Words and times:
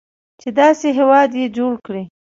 چې 0.39 0.49
داسې 0.59 0.87
هیواد 0.99 1.31
یې 1.39 1.47
جوړ 1.57 1.73
کړی. 1.85 2.03